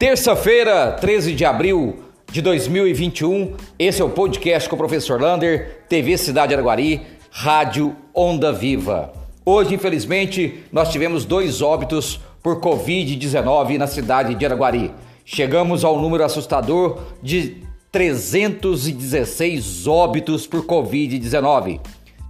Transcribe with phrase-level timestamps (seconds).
[0.00, 1.98] Terça-feira, 13 de abril
[2.32, 8.50] de 2021, esse é o podcast com o professor Lander, TV Cidade Araguari, Rádio Onda
[8.50, 9.12] Viva.
[9.44, 14.90] Hoje, infelizmente, nós tivemos dois óbitos por Covid-19 na cidade de Araguari.
[15.22, 17.58] Chegamos ao número assustador de
[17.92, 21.78] 316 óbitos por Covid-19.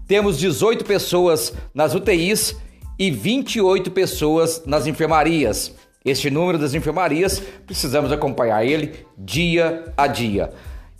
[0.08, 2.56] Temos 18 pessoas nas UTIs
[2.98, 5.72] e 28 pessoas nas enfermarias.
[6.02, 10.50] Este número das enfermarias, precisamos acompanhar ele dia a dia.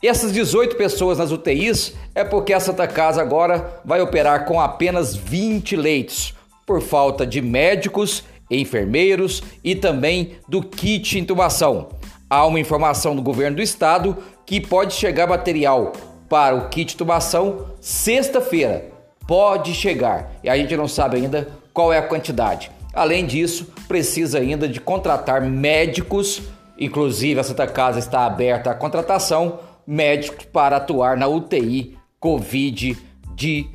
[0.02, 5.16] Essas 18 pessoas nas UTIs é porque a Santa Casa agora vai operar com apenas
[5.16, 6.34] 20 leitos,
[6.66, 11.88] por falta de médicos, enfermeiros e também do kit intubação.
[12.28, 15.92] Há uma informação do governo do estado que pode chegar material
[16.28, 18.84] para o kit intubação sexta-feira.
[19.26, 22.70] Pode chegar e a gente não sabe ainda qual é a quantidade.
[22.92, 26.42] Além disso, precisa ainda de contratar médicos,
[26.78, 32.98] inclusive a Santa Casa está aberta à contratação, médicos para atuar na UTI Covid
[33.34, 33.68] de,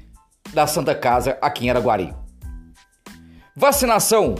[0.53, 2.13] da Santa Casa aqui em Araguari.
[3.55, 4.35] Vacinação.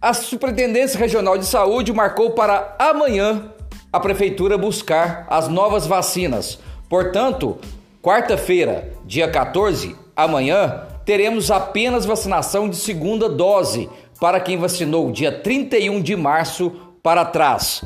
[0.00, 3.52] A Superintendência Regional de Saúde marcou para amanhã
[3.92, 6.58] a Prefeitura buscar as novas vacinas.
[6.88, 7.58] Portanto,
[8.02, 13.88] quarta-feira, dia 14, amanhã, teremos apenas vacinação de segunda dose
[14.20, 16.70] para quem vacinou dia 31 de março
[17.02, 17.82] para trás.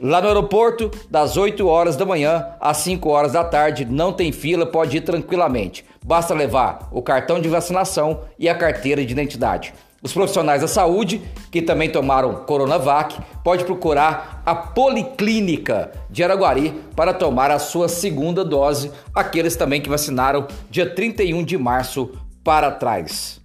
[0.00, 4.32] Lá no aeroporto, das 8 horas da manhã às 5 horas da tarde, não tem
[4.32, 5.84] fila, pode ir tranquilamente.
[6.02, 9.74] Basta levar o cartão de vacinação e a carteira de identidade.
[10.02, 11.20] Os profissionais da saúde,
[11.52, 18.42] que também tomaram Coronavac, pode procurar a Policlínica de Araguari para tomar a sua segunda
[18.42, 22.10] dose, aqueles também que vacinaram dia 31 de março
[22.44, 23.40] para trás.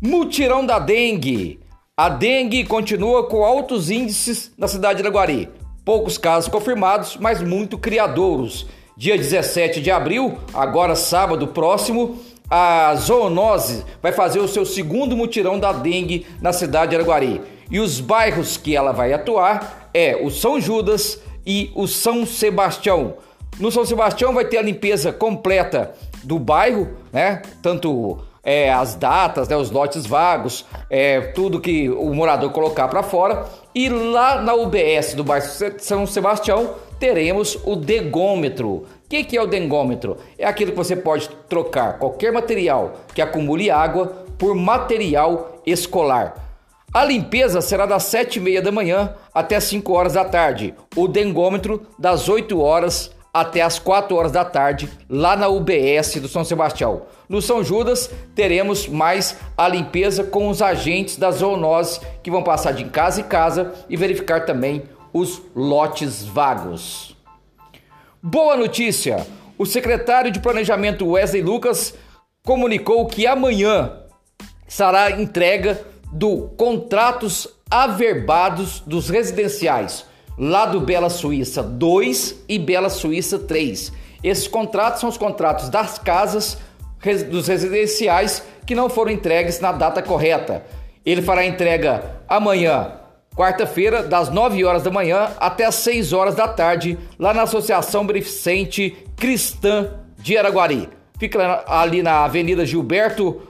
[0.00, 1.60] Mutirão da dengue.
[1.96, 5.50] A dengue continua com altos índices na cidade de Araguari.
[5.84, 8.66] Poucos casos confirmados, mas muito criadouros.
[8.96, 12.18] Dia 17 de abril, agora sábado próximo,
[12.50, 17.42] a zoonose vai fazer o seu segundo mutirão da dengue na cidade de Araguari.
[17.70, 23.16] E os bairros que ela vai atuar é o São Judas e o São Sebastião.
[23.58, 25.94] No São Sebastião vai ter a limpeza completa
[26.24, 27.42] do bairro, né?
[27.62, 33.02] Tanto é, as datas, né, os lotes vagos, é, tudo que o morador colocar para
[33.02, 33.44] fora.
[33.74, 35.46] E lá na UBS do bairro
[35.78, 38.68] São Sebastião teremos o degômetro.
[38.68, 40.16] O que, que é o degômetro?
[40.38, 46.44] É aquilo que você pode trocar qualquer material que acumule água por material escolar.
[46.92, 50.74] A limpeza será das 7h30 da manhã até 5 horas da tarde.
[50.96, 56.28] O dengômetro das 8 horas até as 4 horas da tarde, lá na UBS do
[56.28, 57.02] São Sebastião.
[57.28, 62.72] No São Judas, teremos mais a limpeza com os agentes da zoonose que vão passar
[62.72, 67.16] de casa em casa e verificar também os lotes vagos.
[68.22, 69.26] Boa notícia!
[69.56, 71.94] O secretário de Planejamento Wesley Lucas
[72.44, 73.92] comunicou que amanhã
[74.66, 75.80] será entrega
[76.12, 80.06] do contratos averbados dos residenciais
[80.38, 83.92] lá do Bela Suíça 2 e Bela Suíça 3.
[84.22, 86.58] Esses contratos são os contratos das casas
[87.30, 90.64] dos residenciais que não foram entregues na data correta.
[91.04, 92.92] Ele fará entrega amanhã,
[93.34, 98.06] quarta-feira, das 9 horas da manhã até as 6 horas da tarde, lá na Associação
[98.06, 100.88] Beneficente Cristã de Araguari.
[101.18, 103.40] Fica ali na Avenida Gilberto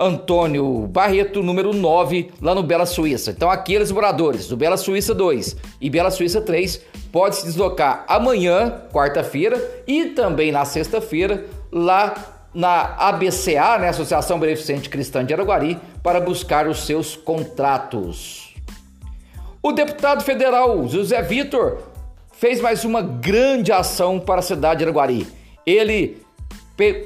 [0.00, 3.32] Antônio Barreto, número 9, lá no Bela Suíça.
[3.32, 6.80] Então, aqueles moradores do Bela Suíça 2 e Bela Suíça 3
[7.12, 12.14] podem se deslocar amanhã, quarta-feira, e também na sexta-feira, lá
[12.54, 18.54] na ABCA, né, Associação Beneficente Cristã de Araguari, para buscar os seus contratos.
[19.62, 21.82] O deputado federal José Vitor
[22.32, 25.26] fez mais uma grande ação para a cidade de Araguari.
[25.66, 26.22] Ele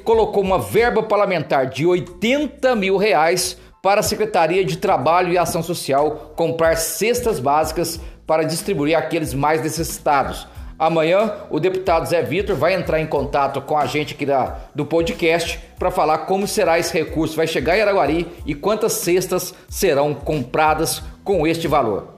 [0.03, 5.61] colocou uma verba parlamentar de 80 mil reais para a Secretaria de Trabalho e Ação
[5.61, 10.47] Social comprar cestas básicas para distribuir àqueles mais necessitados.
[10.77, 14.85] Amanhã o deputado Zé Vitor vai entrar em contato com a gente aqui da, do
[14.85, 20.13] podcast para falar como será esse recurso, vai chegar em Araguari e quantas cestas serão
[20.13, 22.15] compradas com este valor.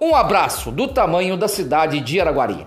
[0.00, 2.66] Um abraço do tamanho da cidade de Araguari.